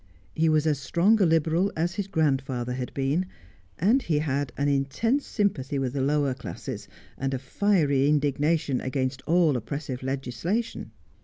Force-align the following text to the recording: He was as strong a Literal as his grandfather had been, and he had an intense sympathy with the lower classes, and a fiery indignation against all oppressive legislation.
He 0.33 0.49
was 0.49 0.65
as 0.65 0.79
strong 0.79 1.21
a 1.21 1.27
Literal 1.27 1.71
as 1.75 1.93
his 1.93 2.07
grandfather 2.07 2.73
had 2.73 2.91
been, 2.95 3.27
and 3.77 4.01
he 4.01 4.17
had 4.17 4.51
an 4.57 4.67
intense 4.67 5.27
sympathy 5.27 5.77
with 5.77 5.93
the 5.93 6.01
lower 6.01 6.33
classes, 6.33 6.87
and 7.19 7.35
a 7.35 7.37
fiery 7.37 8.09
indignation 8.09 8.81
against 8.81 9.21
all 9.27 9.55
oppressive 9.55 10.01
legislation. 10.01 10.89